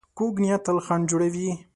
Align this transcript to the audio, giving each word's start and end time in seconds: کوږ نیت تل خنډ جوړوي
کوږ 0.17 0.33
نیت 0.43 0.61
تل 0.65 0.77
خنډ 0.85 1.03
جوړوي 1.09 1.49